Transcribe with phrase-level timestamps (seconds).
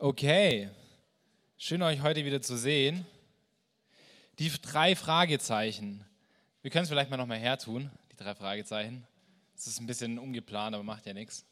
[0.00, 0.68] Okay,
[1.56, 3.04] schön euch heute wieder zu sehen.
[4.38, 6.04] Die drei Fragezeichen.
[6.62, 9.04] Wir können es vielleicht mal noch mal hertun, die drei Fragezeichen.
[9.56, 11.44] Es ist ein bisschen ungeplant, aber macht ja nichts.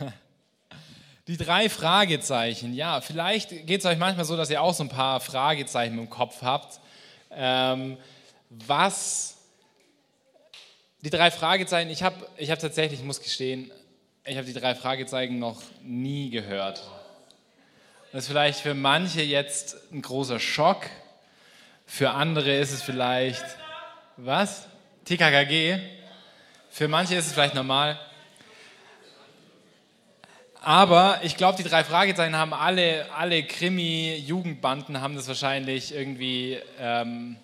[1.28, 2.74] Die drei Fragezeichen.
[2.74, 6.10] Ja, vielleicht geht es euch manchmal so, dass ihr auch so ein paar Fragezeichen im
[6.10, 6.80] Kopf habt.
[7.30, 7.96] Ähm,
[8.50, 9.36] was
[11.00, 13.70] die drei Fragezeichen, ich habe ich hab tatsächlich, ich muss gestehen,
[14.26, 16.82] ich habe die drei Fragezeichen noch nie gehört.
[18.10, 20.86] Das ist vielleicht für manche jetzt ein großer Schock.
[21.86, 23.44] Für andere ist es vielleicht,
[24.16, 24.66] was?
[25.04, 25.78] TKKG?
[26.70, 27.98] Für manche ist es vielleicht normal.
[30.62, 37.36] Aber ich glaube, die drei Fragezeichen haben alle, alle Krimi-Jugendbanden haben das wahrscheinlich irgendwie ähm,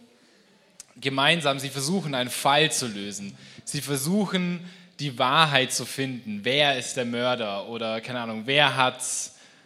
[0.96, 1.58] gemeinsam.
[1.58, 3.36] Sie versuchen, einen Fall zu lösen.
[3.64, 4.64] Sie versuchen,
[5.00, 6.40] die Wahrheit zu finden.
[6.42, 7.68] Wer ist der Mörder?
[7.68, 9.02] Oder keine Ahnung, wer hat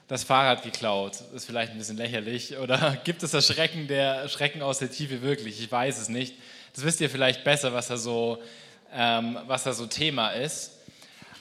[0.06, 1.18] das Fahrrad geklaut?
[1.34, 2.56] Ist vielleicht ein bisschen lächerlich.
[2.56, 5.60] Oder gibt es das Schrecken, der, Schrecken aus der Tiefe wirklich?
[5.60, 6.36] Ich weiß es nicht.
[6.74, 8.40] Das wisst ihr vielleicht besser, was da so,
[8.94, 10.78] ähm, was da so Thema ist.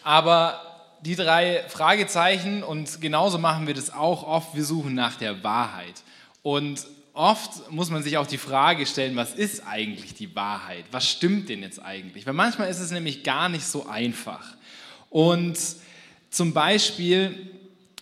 [0.04, 0.60] Aber
[1.02, 6.02] die drei Fragezeichen, und genauso machen wir das auch oft, wir suchen nach der Wahrheit.
[6.42, 10.86] Und oft muss man sich auch die Frage stellen, was ist eigentlich die Wahrheit?
[10.92, 12.26] Was stimmt denn jetzt eigentlich?
[12.26, 14.56] Weil manchmal ist es nämlich gar nicht so einfach.
[15.10, 15.58] Und
[16.30, 17.52] zum Beispiel,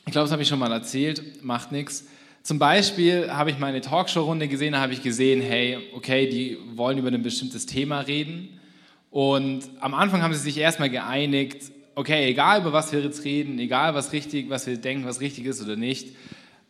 [0.06, 2.06] ich glaube, das habe ich schon mal erzählt, macht nichts.
[2.44, 6.98] Zum Beispiel habe ich meine Talkshow-Runde gesehen, da habe ich gesehen, hey, okay, die wollen
[6.98, 8.60] über ein bestimmtes Thema reden.
[9.12, 13.60] Und am Anfang haben sie sich erstmal geeinigt, okay, egal über was wir jetzt reden,
[13.60, 16.16] egal was richtig, was wir denken, was richtig ist oder nicht,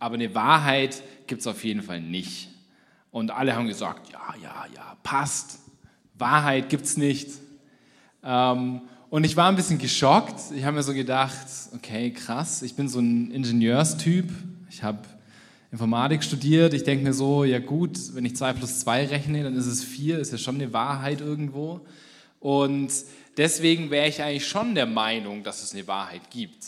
[0.02, 2.49] aber eine Wahrheit gibt es auf jeden Fall nicht.
[3.11, 5.59] Und alle haben gesagt, ja, ja, ja, passt.
[6.16, 7.30] Wahrheit gibt es nicht.
[8.23, 10.39] Ähm, und ich war ein bisschen geschockt.
[10.55, 14.27] Ich habe mir so gedacht, okay, krass, ich bin so ein Ingenieurstyp.
[14.71, 14.99] Ich habe
[15.71, 16.73] Informatik studiert.
[16.73, 19.83] Ich denke mir so, ja gut, wenn ich 2 plus 2 rechne, dann ist es
[19.83, 21.81] 4, ist ja schon eine Wahrheit irgendwo.
[22.39, 22.92] Und
[23.37, 26.65] deswegen wäre ich eigentlich schon der Meinung, dass es eine Wahrheit gibt.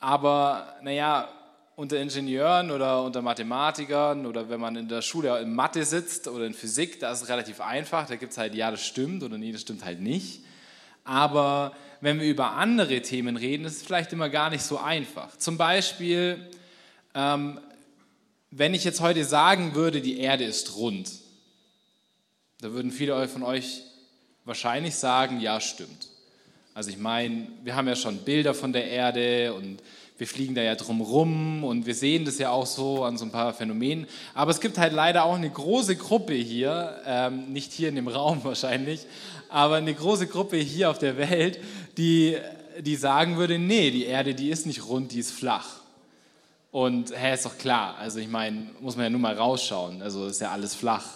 [0.00, 1.28] Aber naja,
[1.76, 6.46] unter Ingenieuren oder unter Mathematikern oder wenn man in der Schule in Mathe sitzt oder
[6.46, 8.06] in Physik, da ist es relativ einfach.
[8.06, 10.40] Da gibt es halt, ja, das stimmt oder nee, das stimmt halt nicht.
[11.04, 15.36] Aber wenn wir über andere Themen reden, ist es vielleicht immer gar nicht so einfach.
[15.36, 16.50] Zum Beispiel,
[17.14, 17.60] ähm,
[18.50, 21.10] wenn ich jetzt heute sagen würde, die Erde ist rund,
[22.62, 23.82] da würden viele von euch
[24.46, 26.08] wahrscheinlich sagen, ja, stimmt.
[26.72, 29.82] Also ich meine, wir haben ja schon Bilder von der Erde und
[30.18, 33.24] wir fliegen da ja drum rum und wir sehen das ja auch so an so
[33.24, 34.06] ein paar Phänomenen.
[34.34, 38.08] Aber es gibt halt leider auch eine große Gruppe hier, ähm, nicht hier in dem
[38.08, 39.06] Raum wahrscheinlich,
[39.48, 41.58] aber eine große Gruppe hier auf der Welt,
[41.98, 42.36] die,
[42.80, 45.80] die sagen würde, nee, die Erde, die ist nicht rund, die ist flach.
[46.70, 50.26] Und hä, ist doch klar, also ich meine, muss man ja nur mal rausschauen, also
[50.26, 51.06] ist ja alles flach.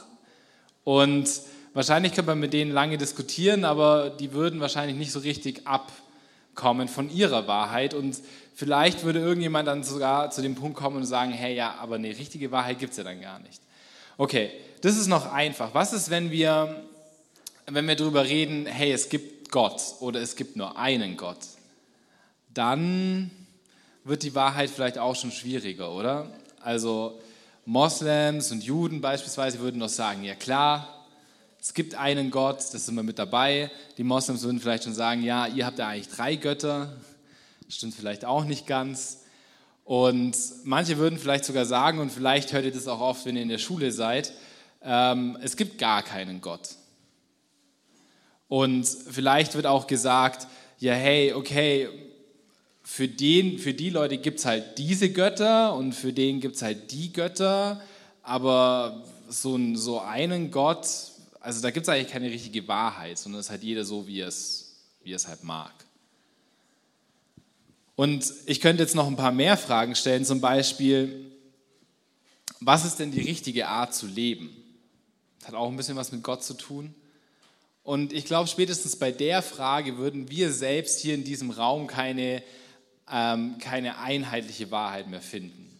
[0.84, 1.28] Und
[1.74, 6.88] wahrscheinlich könnte man mit denen lange diskutieren, aber die würden wahrscheinlich nicht so richtig abkommen
[6.88, 8.16] von ihrer Wahrheit und
[8.60, 12.08] Vielleicht würde irgendjemand dann sogar zu dem Punkt kommen und sagen, hey, ja, aber eine
[12.08, 13.58] richtige Wahrheit gibt es ja dann gar nicht.
[14.18, 14.50] Okay,
[14.82, 15.72] das ist noch einfach.
[15.72, 16.84] Was ist, wenn wir,
[17.64, 21.38] wenn wir darüber reden, hey, es gibt Gott oder es gibt nur einen Gott?
[22.52, 23.30] Dann
[24.04, 26.30] wird die Wahrheit vielleicht auch schon schwieriger, oder?
[26.60, 27.18] Also
[27.64, 31.06] Moslems und Juden beispielsweise würden noch sagen, ja klar,
[31.58, 33.70] es gibt einen Gott, das sind wir mit dabei.
[33.96, 36.92] Die Moslems würden vielleicht schon sagen, ja, ihr habt ja eigentlich drei Götter,
[37.70, 39.20] stimmt vielleicht auch nicht ganz.
[39.84, 43.42] Und manche würden vielleicht sogar sagen, und vielleicht hört ihr das auch oft, wenn ihr
[43.42, 44.32] in der Schule seid,
[44.82, 46.76] ähm, es gibt gar keinen Gott.
[48.48, 50.46] Und vielleicht wird auch gesagt,
[50.78, 51.88] ja, hey, okay,
[52.82, 56.62] für, den, für die Leute gibt es halt diese Götter und für den gibt es
[56.62, 57.80] halt die Götter,
[58.22, 60.86] aber so, so einen Gott,
[61.40, 64.20] also da gibt es eigentlich keine richtige Wahrheit, sondern es ist halt jeder so, wie
[64.20, 65.72] es, wie es halt mag.
[68.00, 71.30] Und ich könnte jetzt noch ein paar mehr Fragen stellen, zum Beispiel,
[72.58, 74.48] was ist denn die richtige Art zu leben?
[75.38, 76.94] Das hat auch ein bisschen was mit Gott zu tun.
[77.82, 82.42] Und ich glaube, spätestens bei der Frage würden wir selbst hier in diesem Raum keine,
[83.12, 85.70] ähm, keine einheitliche Wahrheit mehr finden.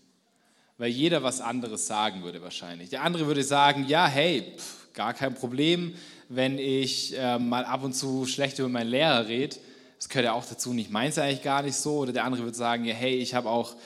[0.76, 2.90] Weil jeder was anderes sagen würde wahrscheinlich.
[2.90, 5.94] Der andere würde sagen, ja, hey, pff, gar kein Problem,
[6.28, 9.56] wenn ich äh, mal ab und zu schlecht über meinen Lehrer rede
[10.00, 11.99] das gehört ja auch dazu, nicht meins eigentlich gar nicht so.
[11.99, 13.76] Oder der andere wird sagen, ja, hey, ich habe auch,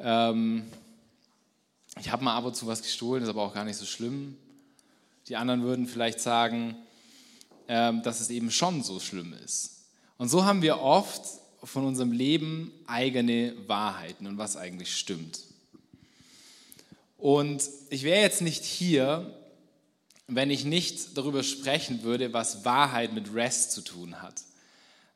[0.00, 0.64] ähm,
[2.00, 4.38] ich habe mal ab und zu was gestohlen, ist aber auch gar nicht so schlimm.
[5.28, 6.74] Die anderen würden vielleicht sagen,
[7.68, 9.82] ähm, dass es eben schon so schlimm ist.
[10.16, 11.20] Und so haben wir oft
[11.62, 15.40] von unserem Leben eigene Wahrheiten und was eigentlich stimmt.
[17.18, 19.38] Und ich wäre jetzt nicht hier,
[20.28, 24.47] wenn ich nicht darüber sprechen würde, was Wahrheit mit Rest zu tun hat.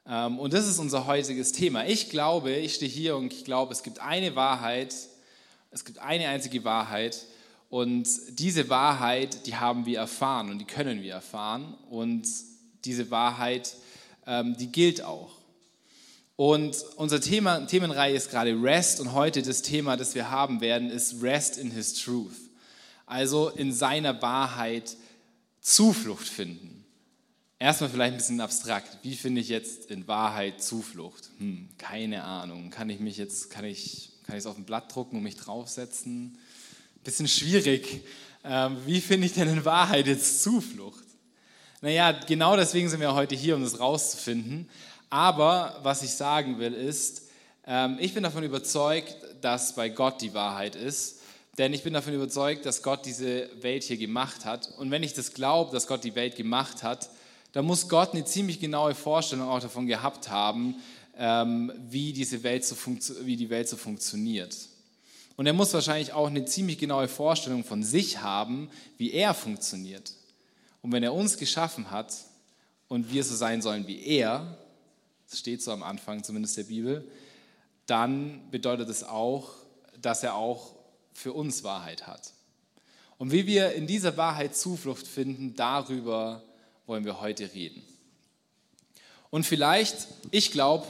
[0.06, 1.87] Ähm, und das ist unser heutiges Thema.
[1.87, 4.94] Ich glaube, ich stehe hier und ich glaube, es gibt eine Wahrheit,
[5.70, 7.26] es gibt eine einzige Wahrheit
[7.70, 12.26] und diese Wahrheit, die haben wir erfahren und die können wir erfahren und
[12.84, 13.76] diese Wahrheit,
[14.26, 15.31] ähm, die gilt auch.
[16.37, 20.90] Und unser Thema, Themenreihe ist gerade Rest und heute das Thema, das wir haben werden,
[20.90, 22.34] ist Rest in His Truth.
[23.06, 24.96] Also in seiner Wahrheit
[25.60, 26.81] Zuflucht finden.
[27.62, 28.99] Erstmal vielleicht ein bisschen abstrakt.
[29.03, 31.31] Wie finde ich jetzt in Wahrheit Zuflucht?
[31.38, 32.70] Hm, keine Ahnung.
[32.70, 35.37] Kann ich mich jetzt, kann ich, kann ich es auf ein Blatt drucken und mich
[35.37, 36.37] draufsetzen?
[37.05, 38.00] Bisschen schwierig.
[38.43, 41.05] Ähm, wie finde ich denn in Wahrheit jetzt Zuflucht?
[41.82, 44.69] Naja, genau deswegen sind wir heute hier, um das rauszufinden.
[45.09, 47.29] Aber was ich sagen will ist,
[47.64, 51.20] ähm, ich bin davon überzeugt, dass bei Gott die Wahrheit ist.
[51.59, 54.69] Denn ich bin davon überzeugt, dass Gott diese Welt hier gemacht hat.
[54.79, 57.09] Und wenn ich das glaube, dass Gott die Welt gemacht hat,
[57.52, 60.76] dann muss Gott eine ziemlich genaue Vorstellung auch davon gehabt haben,
[61.16, 62.76] ähm, wie, diese Welt so
[63.22, 64.56] wie die Welt so funktioniert.
[65.37, 70.12] Und er muss wahrscheinlich auch eine ziemlich genaue Vorstellung von sich haben, wie er funktioniert.
[70.82, 72.14] Und wenn er uns geschaffen hat
[72.88, 74.58] und wir so sein sollen wie er,
[75.31, 77.08] das steht so am Anfang zumindest der Bibel,
[77.87, 79.50] dann bedeutet es auch,
[80.00, 80.75] dass er auch
[81.12, 82.32] für uns Wahrheit hat.
[83.19, 86.43] Und wie wir in dieser Wahrheit Zuflucht finden, darüber
[86.87, 87.82] wollen wir heute reden.
[89.31, 90.87] Und vielleicht, ich glaube,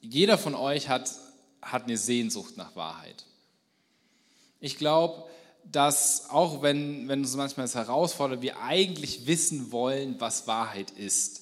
[0.00, 1.10] jeder von euch hat,
[1.62, 3.24] hat eine Sehnsucht nach Wahrheit.
[4.60, 5.28] Ich glaube,
[5.64, 11.40] dass auch wenn, wenn uns manchmal das herausfordert, wir eigentlich wissen wollen, was Wahrheit ist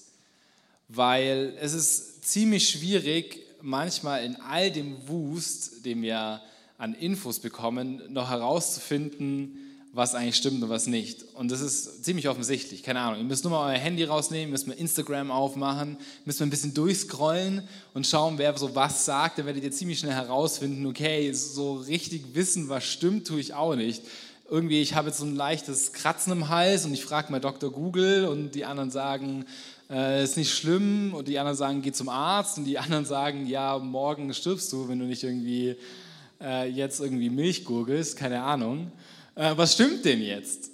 [0.89, 6.41] weil es ist ziemlich schwierig, manchmal in all dem Wust, den wir
[6.79, 11.25] an Infos bekommen, noch herauszufinden, was eigentlich stimmt und was nicht.
[11.35, 13.20] Und das ist ziemlich offensichtlich, keine Ahnung.
[13.20, 16.75] Ihr müsst nur mal euer Handy rausnehmen, müsst mal Instagram aufmachen, müsst mal ein bisschen
[16.75, 17.62] durchscrollen
[17.94, 19.38] und schauen, wer so was sagt.
[19.38, 23.76] Dann werdet ihr ziemlich schnell herausfinden, okay, so richtig wissen, was stimmt, tue ich auch
[23.76, 24.02] nicht.
[24.50, 27.70] Irgendwie, ich habe jetzt so ein leichtes Kratzen im Hals und ich frage mal Dr.
[27.70, 29.46] Google und die anderen sagen,
[29.90, 33.46] äh, ist nicht schlimm und die anderen sagen, geh zum Arzt und die anderen sagen,
[33.46, 35.76] ja, morgen stirbst du, wenn du nicht irgendwie
[36.40, 38.93] äh, jetzt irgendwie Milch gurgelst, keine Ahnung.
[39.38, 40.73] Äh, was stimmt denn jetzt?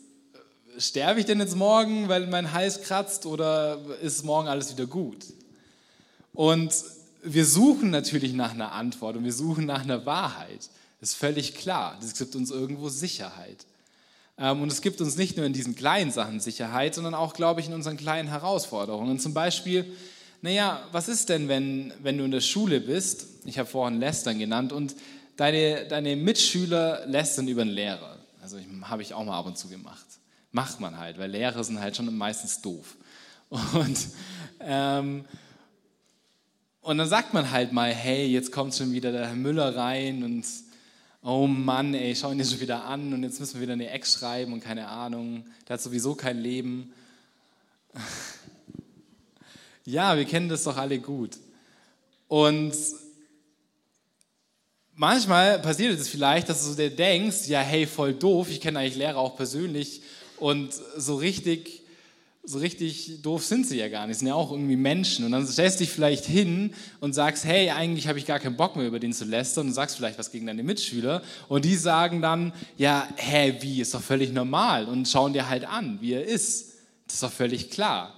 [0.79, 5.19] Sterbe ich denn jetzt morgen, weil mein Hals kratzt oder ist morgen alles wieder gut?
[6.33, 6.73] Und
[7.23, 10.71] wir suchen natürlich nach einer Antwort und wir suchen nach einer Wahrheit.
[10.99, 11.99] Das ist völlig klar.
[12.01, 13.67] Das gibt uns irgendwo Sicherheit.
[14.39, 17.61] Ähm, und es gibt uns nicht nur in diesen kleinen Sachen Sicherheit, sondern auch, glaube
[17.61, 19.19] ich, in unseren kleinen Herausforderungen.
[19.19, 19.85] Zum Beispiel,
[20.41, 23.27] naja, was ist denn, wenn, wenn du in der Schule bist?
[23.45, 24.97] Ich habe vorhin Lästern genannt und
[25.37, 28.14] deine, deine Mitschüler lästern über einen Lehrer.
[28.45, 30.05] Also habe ich auch mal ab und zu gemacht.
[30.53, 32.95] Macht man halt, weil Lehrer sind halt schon meistens doof.
[33.49, 33.99] Und,
[34.61, 35.25] ähm,
[36.83, 40.23] und dann sagt man halt mal, hey, jetzt kommt schon wieder der Herr Müller rein
[40.25, 40.45] und
[41.23, 43.89] oh Mann, ey, schau ihn dir schon wieder an und jetzt müssen wir wieder eine
[43.91, 46.93] Ex schreiben und keine Ahnung, der hat sowieso kein Leben.
[49.87, 51.39] ja, wir kennen das doch alle gut.
[52.29, 52.75] Und
[54.97, 58.97] manchmal passiert es vielleicht, dass du dir denkst, ja, hey, voll doof, ich kenne eigentlich
[58.97, 60.03] Lehrer auch persönlich
[60.39, 61.85] und so richtig
[62.47, 65.25] so richtig doof sind sie ja gar nicht, sind ja auch irgendwie Menschen.
[65.25, 68.57] Und dann stellst du dich vielleicht hin und sagst, hey, eigentlich habe ich gar keinen
[68.57, 71.23] Bock mehr über den zu lästern und sagst vielleicht was gegen deine Mitschüler.
[71.49, 75.65] Und die sagen dann, ja, hä, wie, ist doch völlig normal und schauen dir halt
[75.65, 76.75] an, wie er ist.
[77.07, 78.15] Das ist doch völlig klar.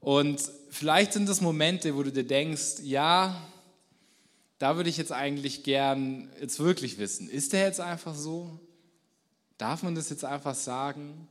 [0.00, 3.34] Und vielleicht sind das Momente, wo du dir denkst, ja,
[4.64, 8.58] da würde ich jetzt eigentlich gern jetzt wirklich wissen, ist der jetzt einfach so?
[9.58, 11.28] Darf man das jetzt einfach sagen?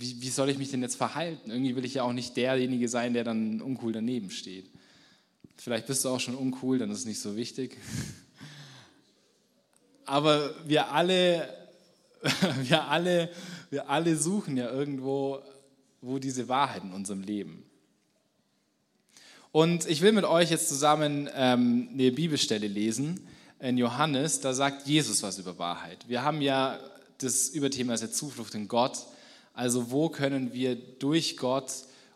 [0.00, 1.50] wie, wie soll ich mich denn jetzt verhalten?
[1.50, 4.70] Irgendwie will ich ja auch nicht derjenige sein, der dann uncool daneben steht.
[5.58, 7.76] Vielleicht bist du auch schon uncool, dann ist es nicht so wichtig.
[10.06, 11.54] Aber wir alle,
[12.62, 13.30] wir alle,
[13.68, 15.42] wir alle suchen ja irgendwo,
[16.00, 17.62] wo diese Wahrheit in unserem Leben.
[19.52, 23.26] Und ich will mit euch jetzt zusammen ähm, eine Bibelstelle lesen
[23.58, 24.40] in Johannes.
[24.40, 26.08] Da sagt Jesus was über Wahrheit.
[26.08, 26.78] Wir haben ja
[27.18, 29.06] das Überthema ist ja Zuflucht in Gott.
[29.52, 31.72] Also wo können wir durch Gott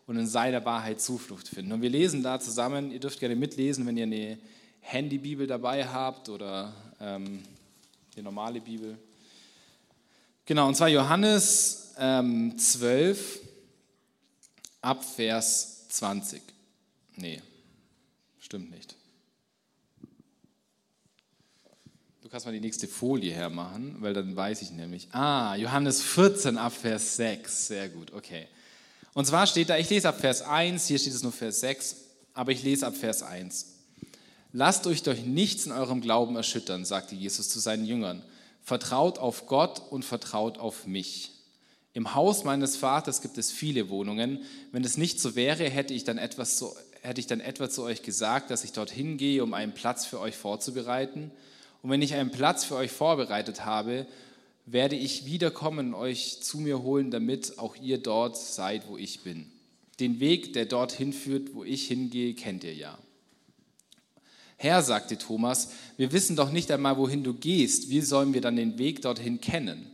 [0.07, 1.73] und in seiner Wahrheit Zuflucht finden?
[1.73, 4.37] Und wir lesen da zusammen, ihr dürft gerne mitlesen, wenn ihr eine
[4.79, 7.43] Handybibel dabei habt oder ähm,
[8.15, 8.97] die normale Bibel.
[10.45, 13.41] Genau, und zwar Johannes ähm, 12
[14.81, 16.54] ab Vers 20.
[17.17, 17.41] Nee,
[18.45, 18.95] Stimmt nicht.
[22.21, 25.07] Du kannst mal die nächste Folie hermachen, weil dann weiß ich nämlich.
[25.13, 27.67] Ah, Johannes 14 ab Vers 6.
[27.67, 28.45] Sehr gut, okay.
[29.15, 31.95] Und zwar steht da, ich lese ab Vers 1, hier steht es nur Vers 6,
[32.35, 33.65] aber ich lese ab Vers 1.
[34.51, 38.21] Lasst euch durch nichts in eurem Glauben erschüttern, sagte Jesus zu seinen Jüngern.
[38.61, 41.31] Vertraut auf Gott und vertraut auf mich.
[41.93, 44.43] Im Haus meines Vaters gibt es viele Wohnungen.
[44.71, 47.83] Wenn es nicht so wäre, hätte ich dann etwas zu, hätte ich dann etwa zu
[47.83, 51.31] euch gesagt, dass ich dorthin gehe, um einen Platz für euch vorzubereiten.
[51.81, 54.07] Und wenn ich einen Platz für euch vorbereitet habe,
[54.65, 59.21] werde ich wiederkommen und euch zu mir holen, damit auch ihr dort seid, wo ich
[59.21, 59.51] bin.
[59.99, 62.97] Den Weg, der dorthin führt, wo ich hingehe, kennt ihr ja.
[64.57, 67.89] Herr, sagte Thomas, wir wissen doch nicht einmal, wohin du gehst.
[67.89, 69.91] Wie sollen wir dann den Weg dorthin kennen?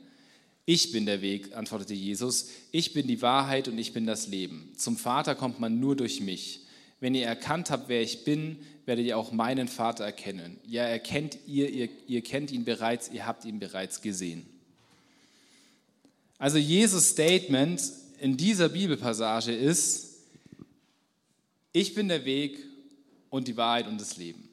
[0.66, 2.50] Ich bin der Weg, antwortete Jesus.
[2.72, 4.72] Ich bin die Wahrheit und ich bin das Leben.
[4.78, 6.61] Zum Vater kommt man nur durch mich.
[7.02, 10.60] Wenn ihr erkannt habt, wer ich bin, werdet ihr auch meinen Vater erkennen.
[10.66, 14.46] Ja, erkennt ihr, ihr, ihr kennt ihn bereits, ihr habt ihn bereits gesehen.
[16.38, 17.82] Also Jesus Statement
[18.20, 20.20] in dieser Bibelpassage ist,
[21.74, 22.60] ich bin der Weg
[23.30, 24.48] und die Wahrheit und das Leben.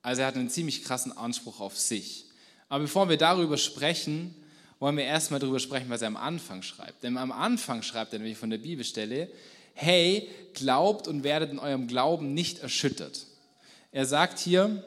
[0.00, 2.26] Also er hat einen ziemlich krassen Anspruch auf sich.
[2.68, 4.34] Aber bevor wir darüber sprechen,
[4.78, 7.02] wollen wir erstmal darüber sprechen, was er am Anfang schreibt.
[7.02, 9.28] Denn am Anfang schreibt er nämlich von der Bibelstelle,
[9.76, 13.26] hey, glaubt und werdet in eurem Glauben nicht erschüttert.
[13.92, 14.82] Er sagt hier,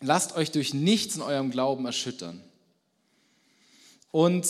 [0.00, 2.42] lasst euch durch nichts in eurem Glauben erschüttern.
[4.10, 4.46] Und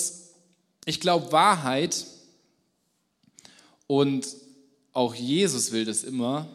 [0.85, 2.07] ich glaube, Wahrheit
[3.87, 4.27] und
[4.93, 6.49] auch Jesus will das immer.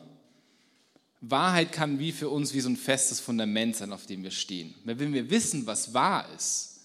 [1.21, 4.73] Wahrheit kann wie für uns wie so ein festes Fundament sein, auf dem wir stehen.
[4.83, 6.81] Wenn wir wissen, was wahr ist,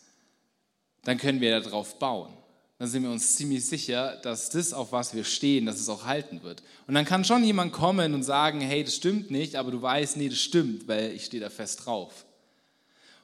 [1.05, 2.33] dann können wir darauf bauen.
[2.79, 6.05] Dann sind wir uns ziemlich sicher, dass das, auf was wir stehen, dass es auch
[6.05, 6.63] halten wird.
[6.87, 10.17] Und dann kann schon jemand kommen und sagen, hey, das stimmt nicht, aber du weißt,
[10.17, 12.25] nee, das stimmt, weil ich stehe da fest drauf.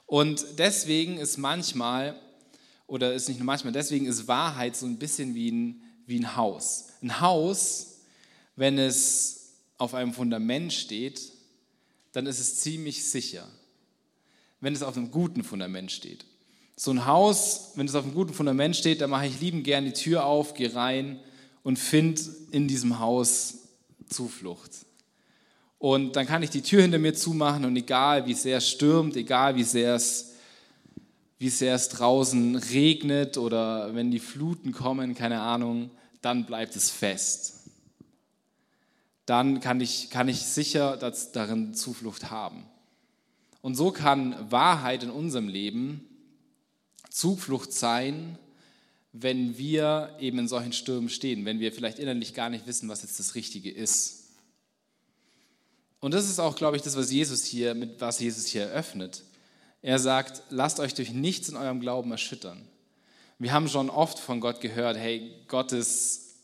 [0.06, 2.20] Und deswegen ist manchmal,
[2.88, 6.36] oder ist nicht nur manchmal, deswegen ist Wahrheit so ein bisschen wie ein, wie ein
[6.36, 6.88] Haus.
[7.00, 8.00] Ein Haus,
[8.56, 11.20] wenn es auf einem Fundament steht,
[12.12, 13.48] dann ist es ziemlich sicher.
[14.60, 16.24] Wenn es auf einem guten Fundament steht.
[16.76, 19.84] So ein Haus, wenn es auf einem guten Fundament steht, da mache ich lieben gern
[19.84, 21.20] die Tür auf, gehe rein
[21.62, 23.58] und finde in diesem Haus
[24.08, 24.70] Zuflucht.
[25.78, 29.16] Und dann kann ich die Tür hinter mir zumachen und egal wie sehr es stürmt,
[29.16, 30.32] egal wie sehr es,
[31.38, 35.90] wie sehr es draußen regnet oder wenn die Fluten kommen, keine Ahnung,
[36.22, 37.64] dann bleibt es fest.
[39.26, 40.96] Dann kann ich, kann ich sicher
[41.32, 42.64] darin Zuflucht haben.
[43.60, 46.06] Und so kann Wahrheit in unserem Leben
[47.14, 48.36] Zuflucht sein,
[49.12, 53.02] wenn wir eben in solchen Stürmen stehen, wenn wir vielleicht innerlich gar nicht wissen, was
[53.02, 54.30] jetzt das Richtige ist.
[56.00, 59.22] Und das ist auch, glaube ich, das, was Jesus hier, mit was Jesus hier eröffnet.
[59.80, 62.66] Er sagt, lasst euch durch nichts in eurem Glauben erschüttern.
[63.38, 66.34] Wir haben schon oft von Gott gehört, hey, Gottes,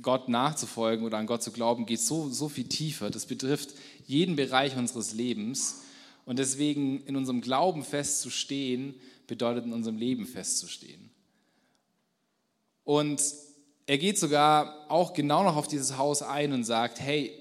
[0.00, 3.10] Gott nachzufolgen oder an Gott zu glauben, geht so, so viel tiefer.
[3.10, 3.74] Das betrifft
[4.06, 5.82] jeden Bereich unseres Lebens.
[6.24, 8.94] Und deswegen in unserem Glauben festzustehen,
[9.26, 11.10] bedeutet in unserem Leben festzustehen.
[12.84, 13.22] Und
[13.86, 17.32] er geht sogar auch genau noch auf dieses Haus ein und sagt, hey,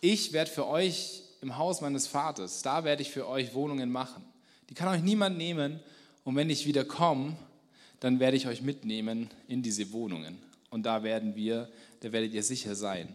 [0.00, 4.24] ich werde für euch im Haus meines Vaters, da werde ich für euch Wohnungen machen.
[4.70, 5.80] Die kann euch niemand nehmen
[6.24, 7.36] und wenn ich wieder komme,
[8.00, 10.38] dann werde ich euch mitnehmen in diese Wohnungen.
[10.70, 13.08] Und da werden wir, da werdet ihr sicher sein.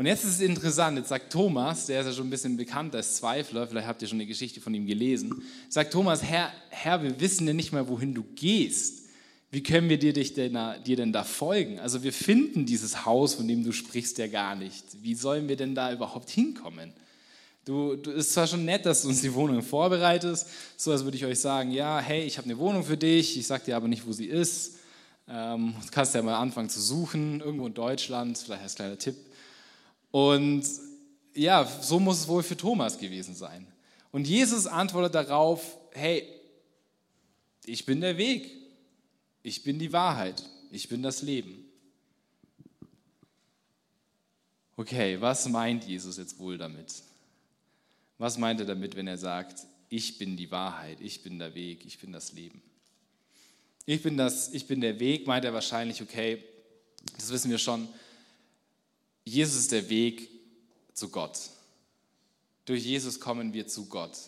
[0.00, 2.94] Und jetzt ist es interessant, jetzt sagt Thomas, der ist ja schon ein bisschen bekannt
[2.94, 7.02] als Zweifler, vielleicht habt ihr schon eine Geschichte von ihm gelesen, sagt Thomas, Herr, Herr
[7.02, 9.02] wir wissen ja nicht mal, wohin du gehst.
[9.50, 11.78] Wie können wir dir, denn, dir denn da folgen?
[11.80, 14.82] Also wir finden dieses Haus, von dem du sprichst, ja gar nicht.
[15.02, 16.94] Wie sollen wir denn da überhaupt hinkommen?
[17.66, 20.46] Du, du ist zwar schon nett, dass du uns die Wohnung vorbereitest,
[20.78, 23.46] so als würde ich euch sagen, ja, hey, ich habe eine Wohnung für dich, ich
[23.46, 24.76] sage dir aber nicht, wo sie ist.
[25.28, 29.16] Ähm, du kannst ja mal anfangen zu suchen, irgendwo in Deutschland, vielleicht als kleiner Tipp.
[30.10, 30.64] Und
[31.34, 33.66] ja, so muss es wohl für Thomas gewesen sein.
[34.12, 36.26] Und Jesus antwortet darauf, hey,
[37.64, 38.50] ich bin der Weg,
[39.42, 41.64] ich bin die Wahrheit, ich bin das Leben.
[44.76, 47.02] Okay, was meint Jesus jetzt wohl damit?
[48.18, 51.84] Was meint er damit, wenn er sagt, ich bin die Wahrheit, ich bin der Weg,
[51.84, 52.62] ich bin das Leben?
[53.86, 56.42] Ich bin, das, ich bin der Weg, meint er wahrscheinlich, okay,
[57.16, 57.88] das wissen wir schon,
[59.30, 60.28] Jesus ist der Weg
[60.92, 61.38] zu Gott.
[62.64, 64.18] Durch Jesus kommen wir zu Gott.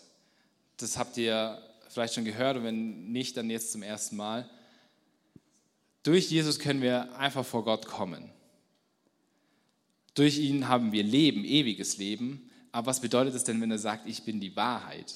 [0.77, 4.49] Das habt ihr vielleicht schon gehört und wenn nicht, dann jetzt zum ersten Mal.
[6.03, 8.29] Durch Jesus können wir einfach vor Gott kommen.
[10.15, 12.49] Durch ihn haben wir Leben, ewiges Leben.
[12.71, 15.15] Aber was bedeutet es denn, wenn er sagt, ich bin die Wahrheit?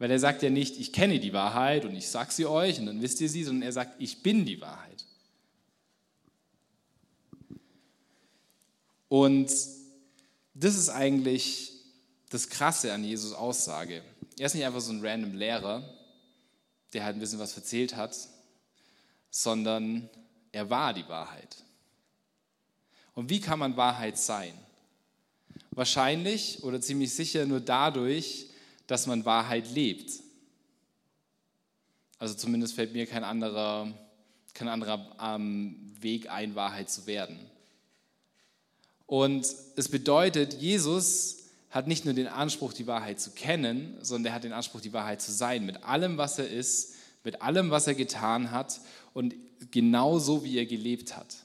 [0.00, 2.86] Weil er sagt ja nicht, ich kenne die Wahrheit und ich sag sie euch und
[2.86, 5.04] dann wisst ihr sie, sondern er sagt, ich bin die Wahrheit.
[9.12, 9.52] Und
[10.54, 11.70] das ist eigentlich
[12.30, 14.02] das Krasse an Jesus Aussage.
[14.38, 15.86] Er ist nicht einfach so ein random Lehrer,
[16.94, 18.16] der halt ein bisschen was erzählt hat,
[19.28, 20.08] sondern
[20.50, 21.62] er war die Wahrheit.
[23.14, 24.54] Und wie kann man Wahrheit sein?
[25.72, 28.46] Wahrscheinlich oder ziemlich sicher nur dadurch,
[28.86, 30.10] dass man Wahrheit lebt.
[32.18, 33.92] Also zumindest fällt mir kein anderer,
[34.54, 37.51] kein anderer ähm, Weg ein, Wahrheit zu werden.
[39.12, 44.34] Und es bedeutet, Jesus hat nicht nur den Anspruch, die Wahrheit zu kennen, sondern er
[44.36, 47.86] hat den Anspruch, die Wahrheit zu sein, mit allem, was er ist, mit allem, was
[47.86, 48.80] er getan hat
[49.12, 49.34] und
[49.70, 51.36] genauso, wie er gelebt hat.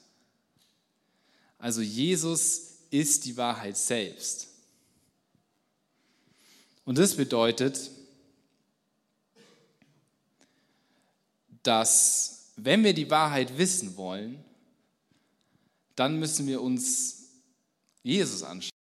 [1.58, 4.48] Also Jesus ist die Wahrheit selbst.
[6.86, 7.90] Und das bedeutet,
[11.62, 14.42] dass wenn wir die Wahrheit wissen wollen,
[15.96, 17.17] dann müssen wir uns
[18.08, 18.77] Jesus anschauen.